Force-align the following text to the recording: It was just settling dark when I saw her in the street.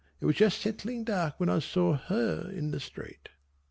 It 0.19 0.25
was 0.25 0.35
just 0.37 0.59
settling 0.59 1.03
dark 1.03 1.39
when 1.39 1.47
I 1.47 1.59
saw 1.59 1.95
her 1.95 2.49
in 2.51 2.71
the 2.71 2.79
street. 2.79 3.29